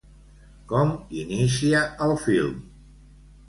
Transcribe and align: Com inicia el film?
Com 0.71 0.93
inicia 1.25 1.85
el 2.09 2.17
film? 2.27 2.61